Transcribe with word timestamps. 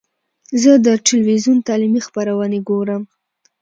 زه 0.61 0.71
د 0.85 0.87
ټلویزیون 1.05 1.57
تعلیمي 1.67 2.01
خپرونې 2.07 2.59
ګورم. 2.69 3.03